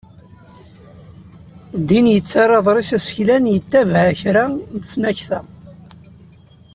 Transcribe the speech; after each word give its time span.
Ddin 1.79 2.05
yettarra 2.13 2.55
aḍris 2.59 2.89
aseklan 2.97 3.45
yettabaɛ 3.53 4.07
kra 4.19 4.45
n 4.73 4.77
tesnakta. 4.81 5.39